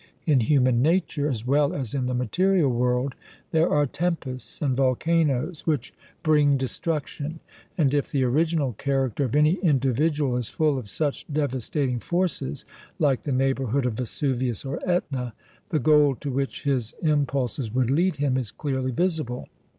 [0.25, 3.13] In human nature, as well as in the material world,
[3.51, 5.93] there are tempests and volcanoes which
[6.23, 7.39] bring destruction,
[7.77, 12.65] and, if the original character of any individual is full of such devastating forces,
[12.97, 15.35] like the neighbourhood of Vesuvius or Etna,
[15.69, 19.47] the goal to which his impulses would lead him is clearly visible.